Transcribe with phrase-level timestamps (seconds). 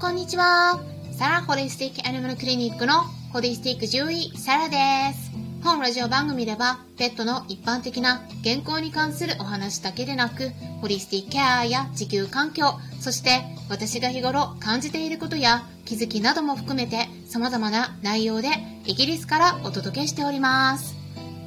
[0.00, 0.80] こんにちは。
[1.12, 3.02] サラホリスティックアニマルクリニックの
[3.34, 5.30] ホリスティック獣医、サラです。
[5.62, 18.48] 本ラジオ番組では、ペットの一般的な健康に関するお話だけでなく、ホリスティックケアや地球環境、そして私が日頃感じていることや気づきなども含めて様々な内容で
[18.86, 20.96] イギリスからお届けしております。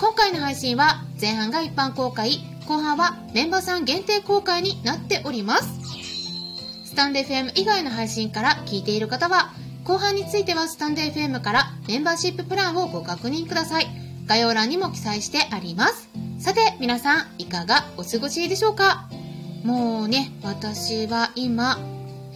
[0.00, 5.79] 今回の配信は前半が一般公開、後半はメンバーさん限定公開になっております。
[6.90, 9.52] スタンデー FM 以外の配信から聞いている方は、
[9.84, 13.86] 後半についてはスタンデー FM からメンバーシッププランをご確認ください。
[14.26, 16.08] 概要欄にも記載してあります。
[16.40, 19.08] さて、皆さん、いかがお過ごしでしょうか？
[19.62, 21.78] もうね、私は今、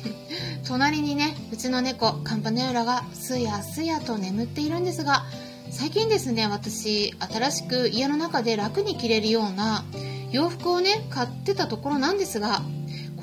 [0.64, 5.24] 隣にね、うちの猫、カンパネウラがすやすやと眠っているんですが、
[5.72, 9.84] 最近ですね、私、新しく家の中で楽に着れるような
[10.30, 12.62] 洋服をね、買ってたところなんですが、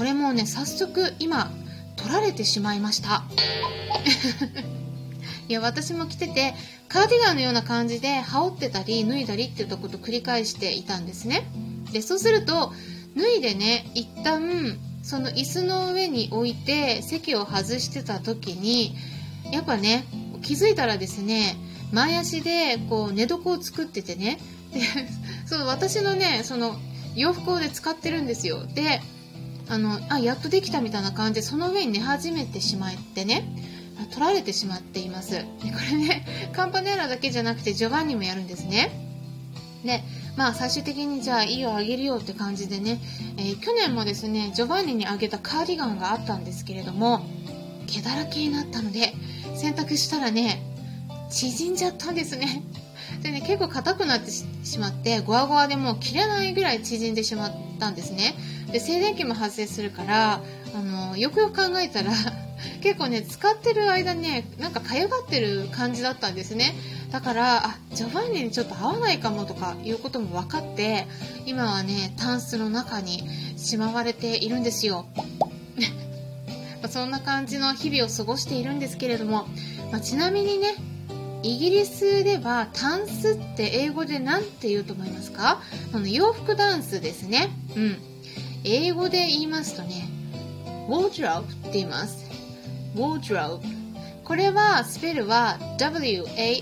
[0.02, 1.52] これもね早速今
[1.96, 3.24] 取られてしまいました。
[5.48, 6.56] いや私も着てて
[6.88, 11.44] カーディガンのような感じで羽織ってたり脱いだりっていったことを繰り返していたんですね。
[11.92, 12.74] でそうすると
[13.16, 18.96] 脱いでね一旦その椅子の上に置いて席を外してた時に
[19.52, 20.06] やっぱね
[20.42, 21.58] 気づいたらですね
[21.92, 24.40] 前足でこう寝床を作っててね。
[24.74, 24.82] で
[25.46, 26.76] そう私のねその
[27.14, 28.66] 洋服をで使ってるんですよ。
[28.66, 29.00] で
[29.72, 33.46] あのあやっとできたみたいな感じでその上に寝始めてしまってね
[34.10, 35.32] 取られてしまっています。
[35.32, 35.46] でこ
[35.90, 38.92] れね カンパネラだけじゃなくてジョバンニもやるんですね。
[39.86, 40.04] で
[40.36, 43.00] まあ最終的にじゃあいいよあげるよって感じでね、
[43.38, 47.26] えー、去年もですねジョバンニにあげたカーディガンがあったんですけれども
[47.88, 49.14] 毛だらけになったので
[49.56, 50.62] 洗濯したらね
[51.30, 52.62] 縮んじゃったんですね。
[53.22, 54.46] でね結構硬くなってし
[54.80, 58.36] まってゴワゴワでもう切れないぐらい縮んでしまったんですね。
[58.72, 60.42] で静電気も発生するから
[60.74, 62.12] あのよくよく考えたら
[62.82, 66.74] 結構ね使ってる間ねなんかかゆがってる感じだったんですね。
[67.12, 71.08] だからあジョバンニにちょっと合わないかもとかいうことも分かって
[71.46, 75.06] 今はねタンスの中にしまわれているんですよ。
[76.90, 79.48] そんな感じの日々を過ごしているんですけれども、
[79.92, 80.74] まあ、ちなみにね
[81.44, 85.62] イギリスではタンスって英語で何て言うと思いますか？
[85.94, 87.98] あの洋服ダンスですねうん
[88.64, 90.08] 英語で言いますとね、
[90.88, 92.30] wardrobe って言います。
[92.96, 93.60] wardrobe。
[94.24, 96.62] これは、スペルは w-a-r-d-r-o-b-e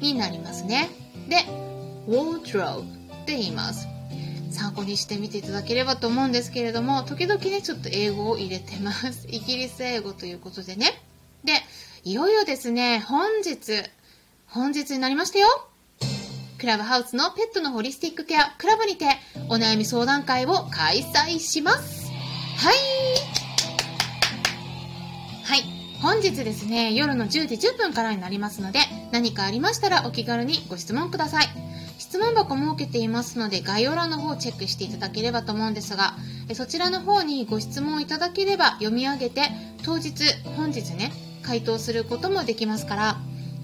[0.00, 0.90] になりますね。
[1.30, 1.46] で、
[2.06, 2.84] wardrobe っ
[3.24, 3.88] て言います。
[4.58, 9.26] 参考にしてみていただければと思うんですけれども、時々ね、ちょっと英語を入れてます。
[9.30, 11.00] イギリス英語ということでね。
[11.44, 11.52] で、
[12.04, 13.84] いよいよですね、本日、
[14.46, 15.48] 本日になりましたよ。
[16.58, 19.06] クラブハウスのペットのホリスティックケアクラブにて
[19.48, 22.08] お悩み相談会を開催します。
[22.56, 22.76] はい。
[25.44, 25.62] はい。
[26.02, 28.80] 本日ですね、夜の10時10分からになりますので、
[29.12, 31.46] 何かありましたらお気軽にご質問ください。
[32.08, 36.14] 質問箱設けていますので、概要欄の方をチェックしていただければと思うんですが、
[36.54, 39.42] そちらの方にご質問いただければ読み上げて、
[39.84, 40.24] 当日、
[40.56, 43.16] 本日ね、回答することもできますから、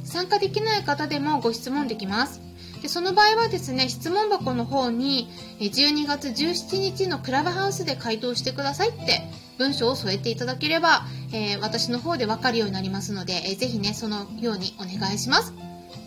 [0.05, 2.43] 参加できない方でもご質問できます。
[2.83, 9.23] でその場合はですね質問箱の方に12月17日のクラブハウスで回答してくださいって
[9.57, 15.55] 文章を添えていただければ、えー、私の方で分かるようになりますので、えー、ぜひねそのようにお願いします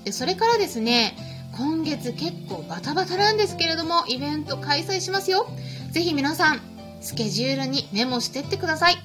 [0.05, 1.17] でそれからですね
[1.57, 5.47] 今月結構バタバタなんですけれどもイベント開催しますよ
[5.91, 6.61] ぜひ皆さん
[7.01, 8.95] スケジュールにメモしてってください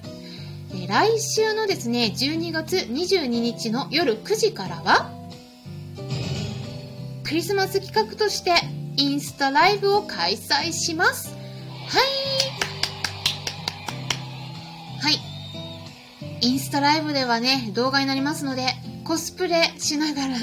[0.88, 5.10] 来週のですね12月22日の夜9時からは
[7.24, 8.52] クリスマス企画として
[8.96, 11.34] インスタライブを開催します。
[11.88, 12.02] はい。
[15.00, 16.46] はい。
[16.46, 18.66] インスタライブではね、動画になりますので、
[19.04, 20.36] コスプレしながら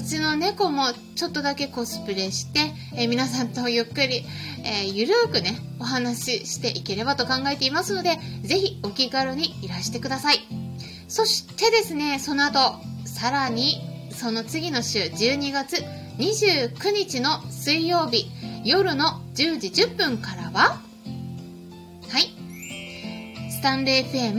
[0.00, 0.84] うちの猫も
[1.14, 4.24] ちょっとだけコスプレして、えー、皆さんとゆっくり、
[4.64, 10.38] えー、ゆるーくね、お話ししていければと考えていますので、ぜひお気軽にいらしてください。
[11.06, 15.84] そしてですね、その後、さらにその次の週12月
[16.16, 18.30] 29日の水曜日
[18.64, 20.80] 夜の10時10分からは
[22.08, 24.36] はいスタンレー FM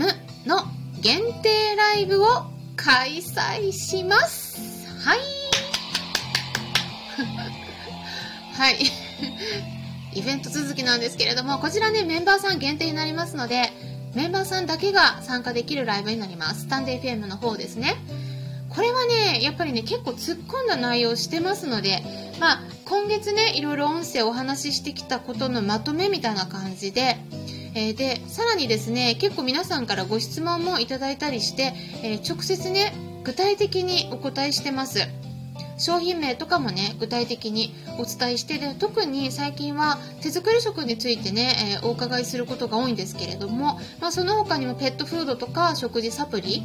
[0.48, 0.64] の
[1.02, 2.28] 限定ライブを
[2.76, 5.41] 開催しますはい
[8.62, 8.78] はい。
[10.14, 13.72] イベント続きなんですけれどもこちらねメンバーさん限定になりますので
[14.14, 16.62] メンバーさんだけが参加できるライブになります。
[16.62, 17.96] スタンデー FM の方ですね。
[18.70, 22.04] これはねやっぱりね結構突っ込んだ内容してますので
[22.40, 27.18] まあ今月ねいろいろ音声お話ししてきたことのまとめみたいな感じで、
[27.74, 31.74] えー、でさらにですね結構皆さんからご質問もいただいたりして、
[32.04, 32.94] えー、直接ね
[33.24, 35.00] 具体的にお答えしてます。
[35.82, 46.62] 商品名とかもね具体的にお伝えしてで特に最近は手作り食についてね、えー、お伺いすることが多いんですけれども、まあ、その他にもペットフードとか食事サプリ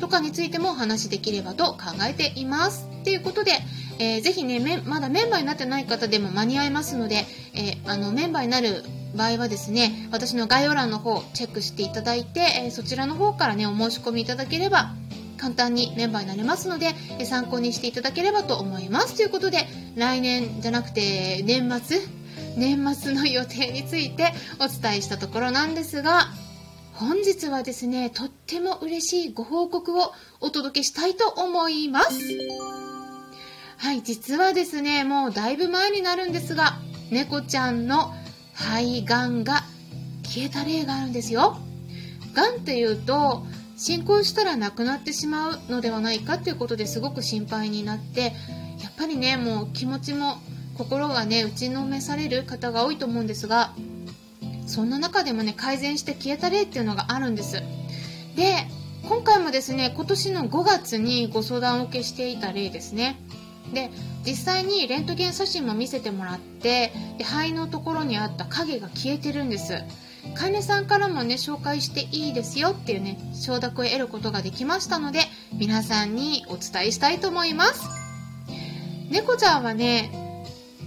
[0.00, 2.88] とかについてもお話しできればと考えています。
[3.04, 3.52] ということで、
[4.00, 7.24] えー、ぜひねまだメンバーになってない方でも間に合いますので、
[7.54, 8.82] えー、あのメンバーになる
[9.14, 14.92] 場合はですね私の概要欄の方チェックしていただいて、えー、そちらの方からねお申し込みいただければ
[15.36, 16.94] 簡単にメンバーになれますので
[17.24, 19.16] 参考にしていただければと思います。
[19.16, 22.00] ということで来年じゃなくて年末？
[22.56, 26.28] 年末の予定についてお伝えしたところなんですが
[26.94, 32.18] 本日はですねとっても嬉しいご報告をお届けしたいと思います。
[33.78, 36.78] はい実はですねもうだいぶ前になるんですが
[37.10, 38.14] 猫ちゃんの
[38.54, 39.62] 肺がんが
[40.22, 41.58] 消えた例があるんですよ。
[42.32, 43.44] がんっていうと
[43.76, 48.32] 進行したら亡くなってしまうのではないかということですごく心配になって
[48.82, 50.38] やっぱりねもう気持ちも
[50.78, 53.72] 心がね打ちのめされる方が多いと思うんですが
[54.66, 57.62] そんな中でもね改善して消えた例っていうのがあるんです。
[58.34, 58.66] で
[59.08, 63.20] 今回もですね今年の5月にご相談を受けしていた例ですね。
[63.72, 63.90] で
[64.24, 69.74] 実際にレントゲン写真も見せてもらってで肺のところにあった影が消えてるんです。
[70.34, 75.20] 飼い主さんからもね紹介していいですよっていうね承諾を得ることができましたので
[75.52, 77.88] 皆さんにお伝えしたいと思います。
[79.10, 80.10] 猫ちゃんはね、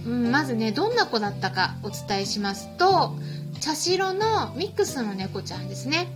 [0.06, 3.14] うん、まずねどんな子だったかお伝えしますと
[3.60, 6.08] 茶白のミックスの猫ちゃんですね。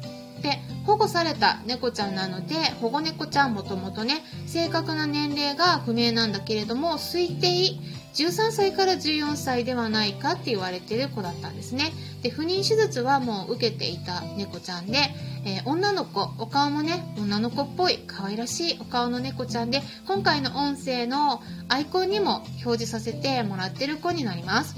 [0.43, 7.79] で保護された猫ちゃんなので保護猫ちゃんもともとね正確な年齢が不明なんだけれども推定
[8.15, 11.93] 13歳から14歳ではないかって言われてる子だったんですね。
[12.23, 14.99] で不妊手術はもう受けていた猫ちゃんで、
[15.45, 24.77] えー、女の子お顔もね女の子っぽい可愛らしいお顔の猫ちゃんで今回の音声のアイコンにも表示させてもらってる子になります。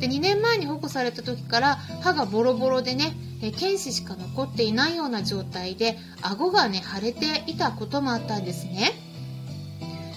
[0.00, 9.03] で2年前に保護された時から歯がボロボロでねえ剣歯しか残っていないような状態で顎がね腫れていたこともあったんですね。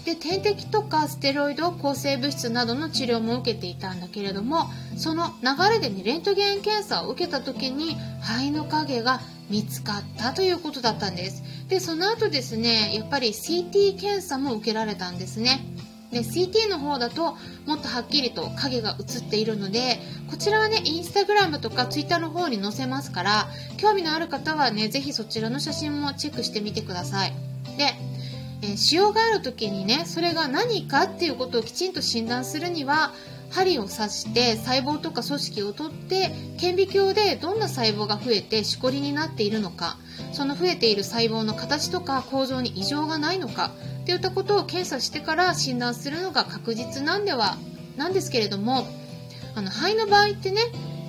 [0.07, 9.19] で点滴とかステロイド抗生物質などの治療も受けていたんだけれどもその流れでねレントゲン検査を受けた時に肺の影が
[9.50, 11.44] 見つかったということだったんです。
[11.68, 15.59] でその後ですねやっぱり CT 検査も受けられたんですね。
[16.09, 20.00] で CT の方だともっとはっきりと影が映っているので
[20.31, 27.33] こちらはねインスタグラムとかツイッターの方に載せますから興味のある方はねぜひそちらの写真もチェックしてみてください。
[27.77, 27.94] で
[28.62, 33.13] えー、腫瘍がある時にねそれが何かっていうことをきちんと診断するには
[33.50, 39.98] 針を刺して細胞とか組織を取って顕微鏡でどんな細胞が増えてしこりになっているのか
[40.33, 43.71] その増えている細胞の形とか構造に異常がないのか
[44.06, 47.57] といったことを検査してから診断するのが確実なんでは
[47.95, 48.86] なんですけれども
[49.56, 50.62] あの肺の場合ってね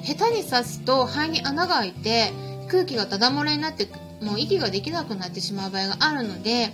[0.05, 2.33] 下手に刺すと肺に穴が開いて
[2.69, 3.89] 空気がダダ漏れになって
[4.23, 6.73] もう息ができなくなってしまう場合があるので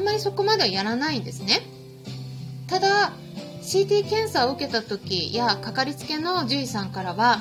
[0.00, 1.60] んまりそこまではやらないんですね。
[2.66, 3.12] ただ
[3.62, 7.40] CT 検査を受けた時やかかりつけの獣医さんからは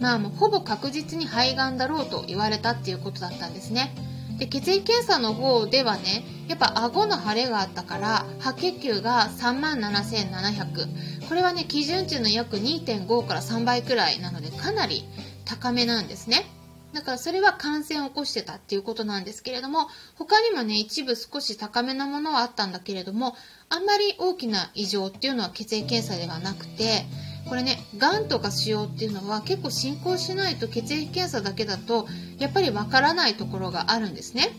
[0.00, 3.94] まあもうほぼ確実に肺がんだろうと言われたっていうことだったんですね。
[4.38, 15.04] で血液検査の方ではねやっぱ顎の腫れがあったから白血球が3万7700これはね基準値の約2.5から3倍くらいなのでかなり
[15.44, 16.46] 高めなんですね。
[16.92, 23.34] だからそれは感染を起こしてたっていうことなんですけれども他にもね一部少し高めなものはあったんだけれども
[23.68, 27.04] あんまり大きな異常っていうのは血液検査ではなくて
[27.48, 32.06] これねがんとか腫瘍っていうのは結構進行しないと血液検査だけだと
[32.38, 34.50] やっぱりわからないところがあるんですね。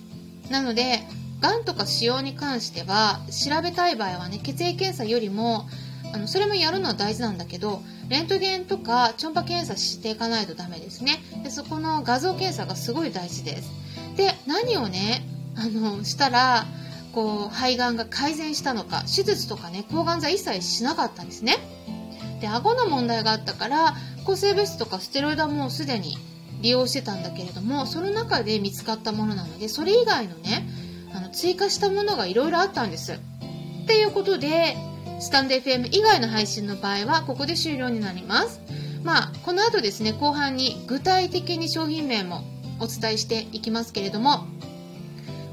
[0.50, 1.00] なので
[1.40, 5.68] がんとか腫瘍に関しては調べたい場合はね血液検査よりも
[6.13, 7.82] あのそれもやるのは大事なんだけど
[8.13, 11.20] レントゲンとか超音波検査していかないとダメですね。
[11.43, 13.72] でそこの画像検査がすごい大事です。
[14.15, 16.67] で何をねあのしたら
[17.12, 21.58] こう肺がんが改善したのか手術とかね抗がん剤一切しなかったんですね。
[22.39, 26.15] で顎の問題があったから抗生物質とかステロイドはもうすでに
[26.62, 30.67] 利用してたんだけれどもその中で見つかったものなのでそれ以外のね
[31.15, 33.13] あの追加したものがいろいろあったんです。
[33.13, 34.77] っていうことで
[35.24, 38.60] スタンド FM 以外の配信の場合はここで終了になります。
[39.03, 42.44] まあ、この後ですね、後半に具体的に商品名も
[42.82, 44.46] お伝えしていきますけれども、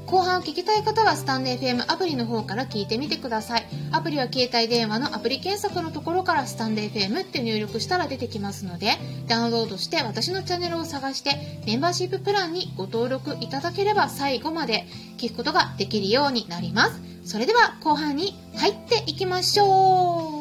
[0.07, 3.65] 後半を聞きたい方はスタンデー FM アプリの方から聞いてみてください。
[3.93, 8.97] アプリは携帯電話のアプリ検索のところからスタンデー FM って入力したら出てきますので、
[9.27, 14.85] ダウンロードして私のチャンネルを探してメンバーシッププランにご登録いただければ最後まで
[15.17, 17.10] 聞くことができるようになります。
[17.23, 20.40] それでは後半に入っていきましょう。